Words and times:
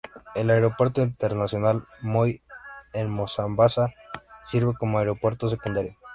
El 0.33 0.49
Aeropuerto 0.49 1.01
Internacional 1.03 1.85
Moi 2.01 2.41
en 2.93 3.11
Mombasa 3.11 3.93
sirve 4.47 4.73
como 4.73 4.97
aeropuerto 4.97 5.47
secundario. 5.47 5.95